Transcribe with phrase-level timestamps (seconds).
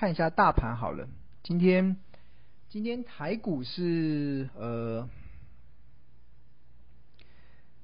[0.00, 1.06] 看一下大盘好了。
[1.42, 1.98] 今天
[2.70, 5.06] 今天台股是呃，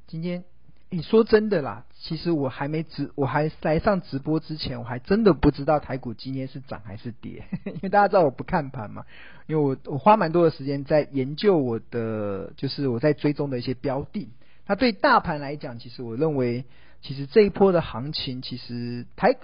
[0.07, 0.45] 今天
[0.89, 9.05] 你说真的啦，其实我还没直，我还来上直播之前，我还真的不知道台股今天是涨还是跌， 因为大家知道我不看盘嘛，
[9.47, 14.31] 因为我我花蛮多的时间在研究我的，就是我在追踪的一些标的。
[14.67, 16.65] 那对大盘来讲，其实我认为，
[17.03, 19.37] 其实这一波的行情，其实台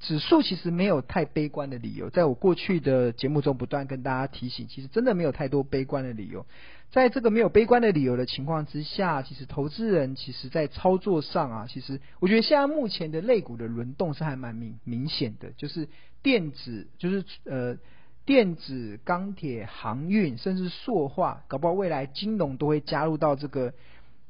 [0.00, 2.10] 指数其实没有太悲观的理由。
[2.10, 6.46] 在我过去的节目中不断跟大家提醒，其实真的没有太多悲观的理由。
[6.90, 15.88] 在这个没有悲观的理由的情况之下，其实投资人其实在操作上啊，其实我觉得现在目前的类股的轮动是还蛮明明显的，就是
[16.22, 17.76] 电子，就是呃
[18.24, 23.74] 电子、钢铁、航运，甚至塑化，搞不好未来金融都会加入到这个。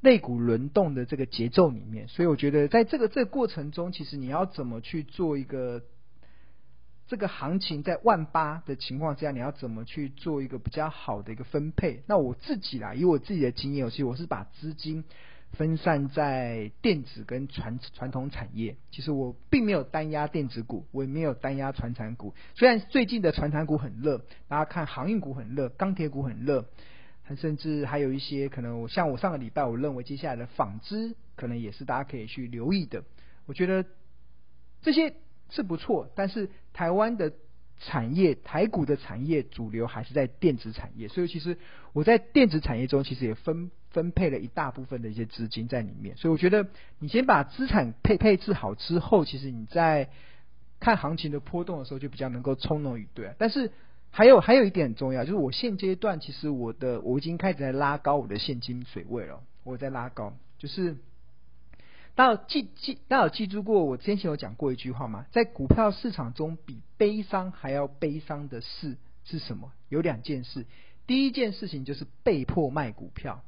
[0.00, 5.82] 类股轮动的这个节奏里面，所以我觉得在这个这个过程中，其实你要怎么去做一个
[7.06, 12.02] 这个行情在万八的情况之下，你要怎么去做一个比较好的一个分配？
[12.06, 15.04] 那我自己啦，以我自己的经验，其实我是把资金
[15.50, 18.76] 分散在电子跟传传统产业。
[18.90, 22.32] 其实我并没有单押电子股，我也没有单押传产股。
[22.54, 26.64] 虽然最近的传产股很热，大家看航运股很热，钢铁股很热。
[27.36, 33.04] 甚至还有一些可能，我像我上个礼拜，我认为接下来的纺织可能也是大家可以去留意的。
[33.46, 33.84] 我觉得
[34.82, 35.14] 这些
[35.50, 37.32] 是不错，但是台湾的
[37.78, 41.56] 产业、台股的产业主流还是在电子产业，所以其实
[41.92, 46.16] 我在电子产业中其实也分分配了一大部分的一些资金在里面。
[46.16, 50.10] 所以我觉得你先把资产配配置好之后，其实你在
[50.78, 53.34] 看行情的波动的时候就比较能够从容以对。
[53.38, 53.72] 但是
[54.12, 60.96] 还有还有一点很重要，就是我现阶段其实我的我已经开始在拉高我的现金水位了，我在拉高，就是
[62.16, 65.26] 大家有记记大家有记住过我之前有讲过一句话吗？
[65.30, 69.72] 在股票市场中，比悲伤还要悲伤的事是什么？
[69.88, 70.66] 有两件事，
[71.06, 73.42] 第一件事情就是被迫卖股票。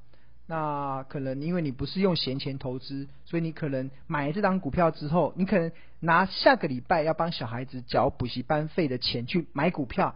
[0.47, 10.15] 那可能因为你不是用闲钱投资，所以你可能买了这张股票之后，你可能拿下个礼拜要帮小孩子缴补习班费的钱去买股票。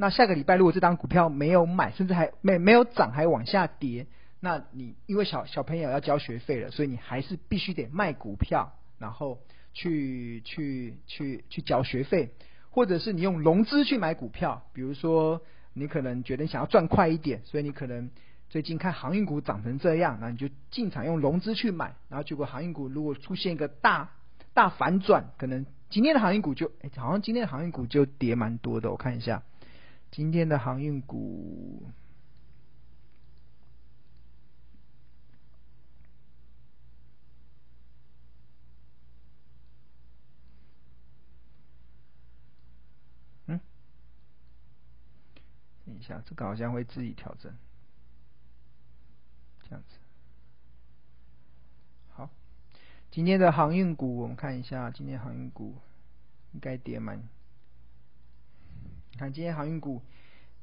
[0.00, 4.06] 那下个礼拜如果这档股票没有买，甚至还没没有涨，还往下跌，
[4.38, 9.40] 那你因为小小朋友要交学费了，所以你还是必须得卖股票，然后
[9.74, 12.30] 去去去去交学费，
[12.70, 15.42] 或者是你用融资去买股票，比如说
[15.74, 18.08] 你可能觉得想要赚快一点，所以你可能
[18.48, 24.10] 最近看航运股涨成这样，那你就进场用融资去买，然后结果航运股如果出现一个大
[24.54, 29.42] 大反转，可能今天的航运股就哎，好像今天的航运股就跌蛮多的，我看一下。
[30.10, 31.90] 今天的航运股，
[43.46, 43.60] 嗯，
[45.86, 47.54] 等一下，这个好像会自己调整，
[49.62, 49.98] 这样子。
[52.08, 52.28] 好，
[53.10, 55.76] 今天的航运股，我们看一下，今天航运股
[56.52, 57.22] 应该跌蛮。
[59.18, 60.00] 看今天航运股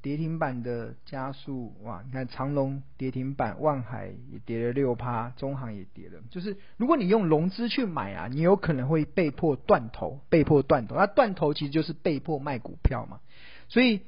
[0.01, 2.01] 跌停板的加速哇！
[2.05, 6.19] 你看长荣跌停板，万海也跌了六趴，中航也跌了。
[6.29, 10.95] 就是如果你用融资去买啊，你有可能会被迫断头，被迫断头。
[10.95, 13.19] 那断头其实就是被迫卖股票嘛。
[13.67, 14.01] 所以，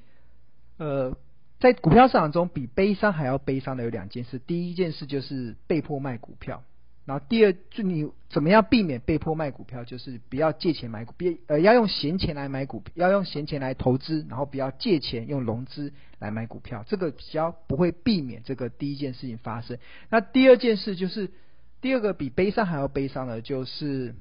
[0.77, 1.17] 呃，
[1.59, 4.37] 在股票市场中，比悲伤还要悲伤的有两件事。
[4.37, 6.63] 第一件事就是被迫卖股票。
[7.07, 19.77] 然后第二，就你怎么样避免被迫卖股票，就是不要借钱买股，别呃要用闲钱来买股，要用闲钱来投资，然后不要借钱用融资来买股票，这个比较不会避免这个第一件事情发生。
[20.09, 21.31] 那第二件事就是
[21.79, 24.13] 第二个比悲伤还要悲伤的，就是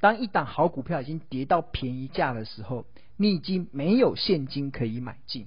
[0.00, 2.86] 当一档好股票已经跌到便宜价的时候，
[3.18, 5.46] 你已经没有现金可以买进。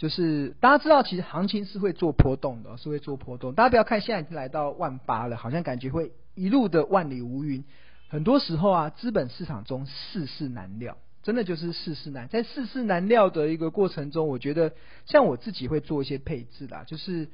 [0.00, 3.52] 就是大家知道，其实行情是会做波动的，是会做波动。
[3.52, 7.62] 大家不要看现在已经来到万八了，好像感觉会一路的万里无云。
[8.08, 12.28] 很多时候啊，资本市场中世事难料，真的就是世事难。
[12.28, 14.72] 在世事难料的一个过程中，我觉得
[15.04, 17.28] 像我自己会做一些配置啦，就是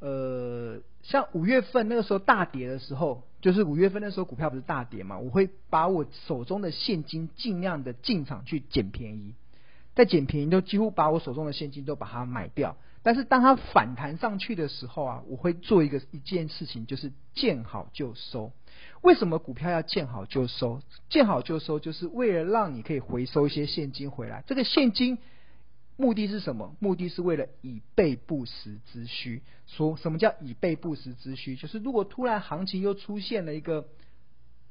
[0.00, 9.32] 呃，像五月份那个时候大跌的时候，就是五月份那时候股票不是大跌嘛，我会把我手中的现金尽量的进场去捡便宜。
[10.00, 12.78] 在捡便宜，都几乎把我手中的现金都把它买掉。
[13.02, 18.50] 但是当它反弹上去的时候啊，我会做一个一件事情，就是见好就收。
[19.02, 20.80] 为什么股票要见好就收？
[21.10, 24.42] 见好就收，就是为了让你可以回收一些现金回来。
[24.46, 25.18] 这个现金
[25.98, 26.74] 目的是什么？
[26.78, 29.42] 目的是为了以备不时之需。
[29.66, 31.56] 说什么叫以备不时之需？
[31.56, 33.86] 就是如果突然行情又出现了一个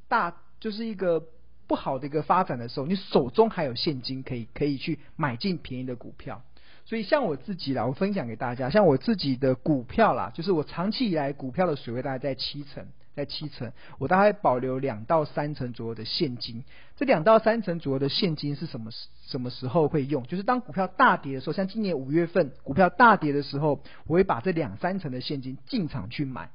[0.07, 1.27] 大，就是一个。
[1.69, 6.41] 不好的一个发展的时候，你手中还有现金可以可以去买进便宜的股票。
[6.85, 16.63] 所以像我自己啦，我分享给大家，像我自己的股票啦，就是我长期以来股票的水位大概在七成，在七成，我大概保留两到三成左右的现金。
[16.97, 18.89] 这两到三成左右的现金是什么
[19.27, 20.23] 什么时候会用？
[20.23, 26.49] 就是当股票大跌的时候，像今年五月份股票大跌的时候，我会把这两三成的现金进场去买。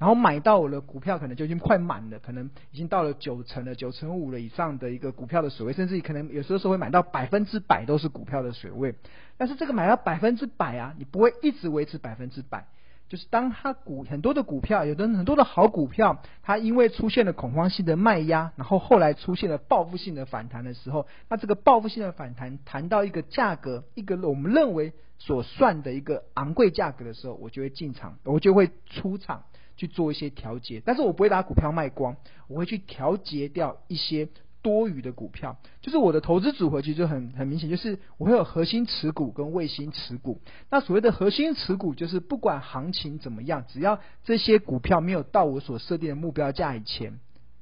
[0.00, 8.94] 然后买到我的股票可能就已经快满了，可能已经到了九成了，九成五了以上的一个股票的水位，甚至可能有时候是会买到百分之百都是股票的水位。
[9.36, 12.66] 但是这个买到百分之百啊，你不会一直维持百分之百，
[13.10, 29.44] 就是当它股很多的股票，有的很多的好股票，它因为出现了恐慌性的卖压，然后后来出现了报复性的反弹的时候，那这个报复性的反弹谈到一个价格，一个我们认为所算的一个昂贵价格的时候，我就会进场，我就会出场。
[29.80, 32.18] 去做一些调节，但是我不会把股票卖光，
[32.48, 34.28] 我会去调节掉一些
[34.60, 35.56] 多余的股票。
[35.80, 40.42] 就是我的投资组合其实就很很明显，就是我会有核心持股跟卫星持股。
[40.68, 47.18] 那所谓的核心持股，就是不管行情怎么样，只要这些股票没有到我所设定的目标价以前，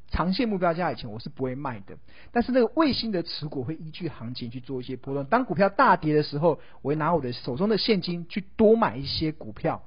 [0.08, 1.98] 长线目标价以前，我是不会卖的。
[2.32, 5.24] 但是那个卫星的持股会依据行情去做一些波动。
[5.26, 9.84] 当股票大跌的时候，我会拿我的手中的现金去多买一些股票。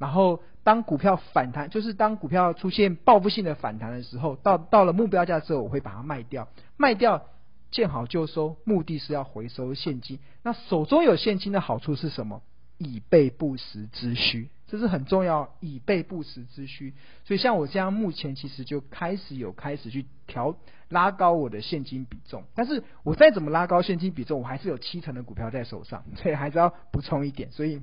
[0.00, 6.48] 然后，当股票反弹，就是当股票出现报复性的反弹的时候，到到了目标价之后，我会把它卖掉，
[6.78, 7.26] 卖掉
[7.70, 10.18] 见好就收，目的是要回收现金。
[10.42, 12.40] 那手中有现金的好处是什么？
[12.78, 16.94] 以备不时之需，这是很重要，以备不时之需。
[17.26, 20.56] 所以像我这样，目前其实就开始有开始去调
[20.88, 27.82] 拉高我的现金比重，但是我再怎么拉高现金比重，我还是有七成的股票在手上，所以还是要补充一点，所以。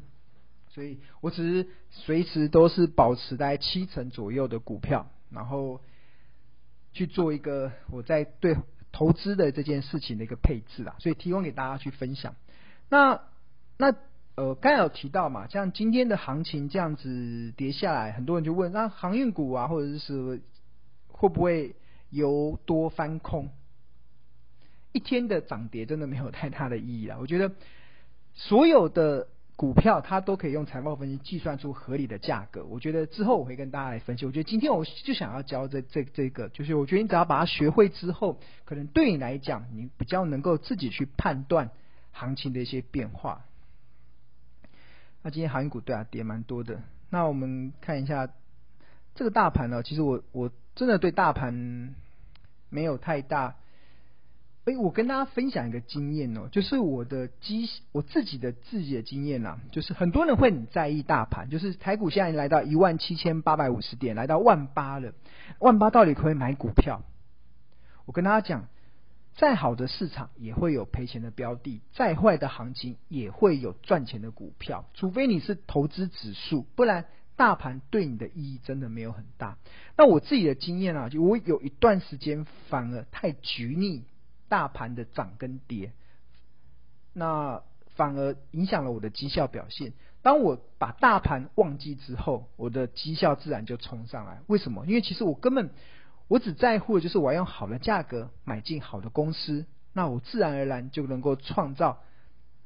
[0.78, 5.82] 所以我只是随时都是保持在七成左右的股票，然后
[6.94, 8.56] 去做一个我在对
[8.92, 12.36] 投资的这件事情的一个配置啊，所以提供给大家去分享。
[12.90, 13.24] 那
[13.80, 13.96] 那
[14.36, 20.44] 呃，刚有提到嘛，像今天的行情这样子跌下来，很多人就问，那航运股啊，或者是
[21.08, 21.76] 会不会
[22.12, 23.50] 由多翻空？
[24.92, 27.56] 一天的涨跌真的没有太大的意义啊，我觉得
[28.36, 29.30] 所有的。
[29.58, 34.24] 股票它都可以用财报分析计算出合理的价格，我觉得之后我会跟大家来分析。
[34.28, 41.72] 我觉得今天我就想要教这这这个，就是我觉得你只要把它学会之后，可能对你来讲，你比较能够自己去判断
[42.12, 43.46] 行情的一些变化。
[45.24, 48.30] 那今天航运股对啊跌蛮多的，那我们看一下
[49.16, 51.96] 这个大盘呢，其实我我真的对大盘
[52.70, 53.56] 没有太大。
[54.68, 65.14] 哎，我跟大家分享一个经验哦，就是我的机我自己的自己的经验呐、就是很多人会很在意大盘，就是台股现在来到一万七千八百五十点，来到万八了，
[65.60, 67.02] 万八到底可以买股票？
[68.06, 68.68] 我跟大家讲，
[69.38, 77.06] 再好的市场也会有赔钱的标的，再坏的行情也会有赚钱的股票，除非你是投资指数，不然
[77.38, 79.58] 大盘对你的意义真的没有很大。
[79.96, 84.04] 那我自己的经验啊，就我有一段时间反而太拘泥。
[84.50, 85.92] 大盘的涨跟跌，
[87.14, 87.64] 那
[87.96, 89.94] 反而影响了我的绩效表现。
[90.22, 94.42] 当我把大盘忘记之后，我的绩效自然就冲上来。
[94.48, 94.86] 为什么？
[94.86, 95.70] 因为其实我根本
[96.28, 102.00] 我只在乎的就是我要用好的价格买进好的公司，那我自然而然就能够创造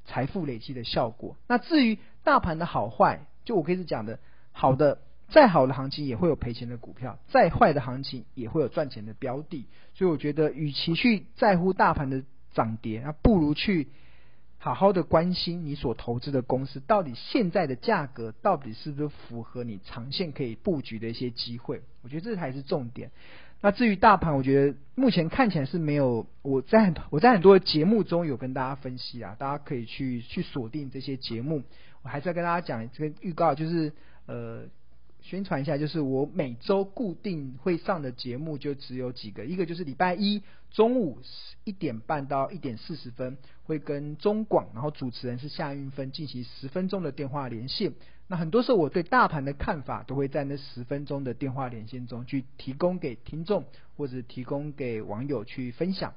[0.05, 1.38] 财富累积的效果。
[1.47, 4.19] 那至于大盘的好坏，就我可以是讲的，
[4.51, 5.00] 好的。
[5.31, 12.23] 再好的行情也会有赔钱的股票，再坏的行情也会有赚钱的标的，所以我觉得，与其去在乎大盘的
[12.53, 13.88] 涨跌，那不如去
[14.57, 23.09] 好好的关心你所投资的公司到底现在的价格到底是不是符合你长线可以布局的一些机会，我觉得这才是重点。
[23.61, 31.63] 那至于大盘，我觉得目前看起来是没有，我在很我在很多节目中有跟大家分析啊，大家可以去去锁定这些节目。
[32.01, 33.93] 我还是要跟大家讲这个预告，就是
[34.25, 34.65] 呃。
[35.21, 41.19] 宣传一下，就是我每周固定会上的节目就只有几个，一个就是礼拜一中午
[41.63, 47.93] 一点半到一点四十分会跟中广，然后主持人是夏运芬进行十分钟的电话连线。
[48.27, 53.65] 那很多时候我对大盘的看法都会在那十分钟的电话连线中去提供给听众
[53.97, 56.13] 或者提供给网友去分享。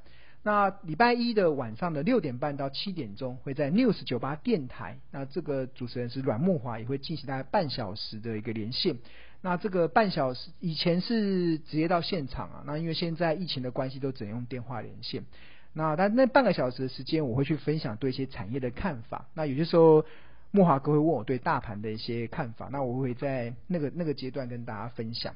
[0.47, 4.99] 那礼拜一的晚上的六点半到七点钟，会在 News 九八电台。
[5.11, 8.97] 那这个主持人是阮木华，也会进行大概半小时的一个连线。
[9.41, 15.25] 那这个半小时以前是直接到现场啊，那因为现在疫情的关系，都只能用电话连线。
[15.73, 19.27] 那但那半个小时的时间，我会去分享对一些产业的看法。
[19.33, 20.05] 那有些时候
[20.51, 25.35] 木华哥会问我对大盘的一些看法，那我会在那个那个阶段跟大家分享。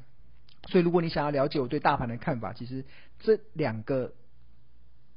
[0.66, 2.84] 所以如果你想要了解我对大盘的看法，其实
[3.20, 4.12] 这两个。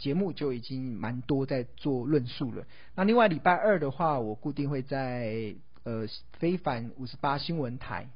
[0.02, 2.66] 节目就已经蛮多在做论述了。
[2.96, 5.54] 那另外礼拜二的话，我固定会在
[5.84, 6.08] 呃
[6.40, 8.10] 非凡五十八新闻台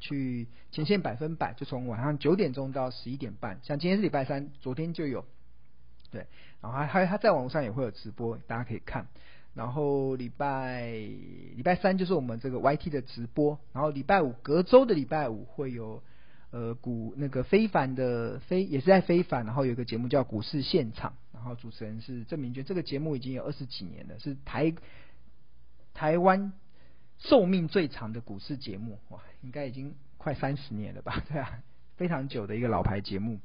[0.00, 3.60] 去前线百分百，就从晚上九点钟到十一点半。
[3.62, 5.26] 像今天是礼拜三，昨天就有，
[6.10, 6.26] 对，
[6.62, 9.06] 然后还还他在网络上也会有直播，大家可以看。
[9.52, 16.02] 然后礼拜礼拜三就是我们这个 YT 的直播，然后礼拜五隔周的礼拜五会有。
[16.54, 22.64] 呃，股那个非凡的非也是在非凡，然后有一个节目叫股市现场，然后主持人是郑明娟。
[22.64, 24.72] 这个节目已经有二十几年了，是台
[25.94, 26.52] 台湾
[27.18, 31.20] 寿命最长的股市节目，哇，应该已经快三十年了吧？
[31.28, 31.58] 对啊，
[31.96, 33.40] 非常久的一个老牌节目。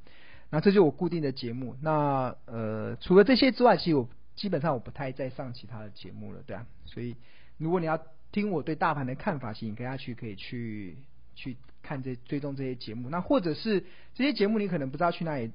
[0.52, 1.76] 那这就是我固定的节目。
[1.82, 6.68] 那呃，除了这些之外，其实我基本上我不太再上其他的节目了，对啊。
[6.86, 7.16] 所以
[7.58, 8.00] 如果你要
[8.32, 10.96] 听我对大盘的看法，其实你跟下去可以去
[11.40, 11.58] 去。
[11.82, 15.50] 看这追踪这些节目，那或者是这些节目你可能不知道去哪里，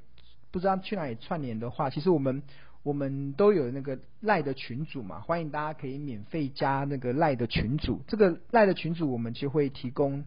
[0.51, 2.43] 不知道去哪里串联的话，其实我们
[2.83, 8.03] 我们都有那个赖的群组嘛，欢迎大家可以免费加那个赖的群组。
[8.09, 10.25] 这个赖的群组我们就会提供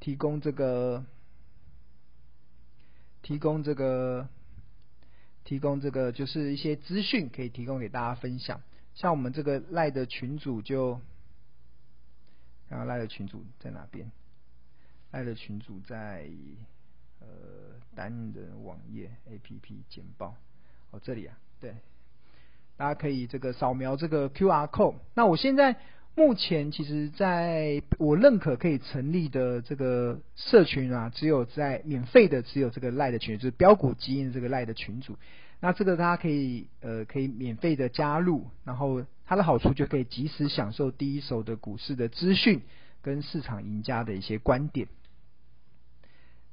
[0.00, 1.04] 提供这个
[3.20, 4.28] 提供这个
[5.44, 8.62] 提供这个就是一些资讯可以提供给大家分享。
[8.94, 10.98] 像我们这个赖的群组就，
[12.70, 14.10] 然后赖的群组在哪边？
[15.12, 16.26] 爱的群组在
[17.20, 17.26] 呃
[17.94, 20.34] 单人网页 APP 简报
[20.90, 21.74] 哦，这里啊，对，
[22.76, 24.96] 大家可以这个扫描这个 QR code。
[25.14, 25.76] 那我现在
[26.14, 35.16] 目前其实在我认可可以成立的这个社群啊，只有在免费的只有这个赖的群，就是标股基因这个赖的群组。
[35.60, 42.62] 那这个大家可以呃可以免费的加入，然后它的好处就可以及时享受第一手的股市的资讯
[43.02, 44.88] 跟市场赢家的一些观点。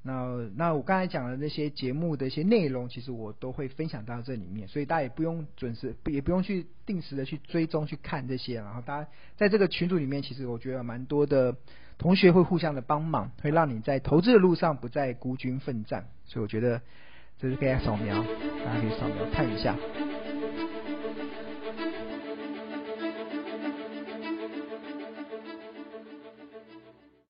[0.02, 8.56] 那那我刚才讲的那些节目的一些内容，其实我都会分享到这里面，所以大家也不用准时，也不用去定时的去追踪去看这些。
[8.56, 11.58] 然后大家在这个群组里面，其实我觉得蛮多的
[11.98, 16.08] 同学会互相的帮忙，会让你在投资的路上不再孤军奋战。
[16.26, 16.82] 所以我觉得
[17.38, 18.24] 这是可以扫描，
[18.66, 19.76] 大家可以扫描看一下。